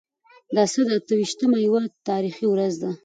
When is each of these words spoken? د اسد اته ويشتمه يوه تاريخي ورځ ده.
د 0.53 0.55
اسد 0.65 0.87
اته 0.97 1.13
ويشتمه 1.17 1.57
يوه 1.67 1.81
تاريخي 2.07 2.45
ورځ 2.49 2.73
ده. 2.83 2.91